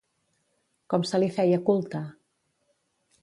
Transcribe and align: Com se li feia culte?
Com 0.93 1.05
se 1.09 1.19
li 1.23 1.29
feia 1.37 1.61
culte? 1.69 2.03